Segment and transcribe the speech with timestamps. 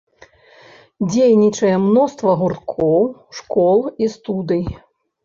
[1.09, 3.05] Дзейнічае мноства гурткоў,
[3.41, 4.63] школ і студый.